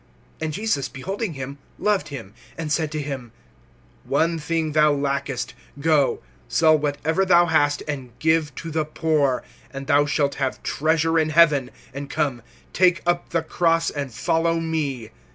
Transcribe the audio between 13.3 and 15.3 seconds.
cross, and follow me.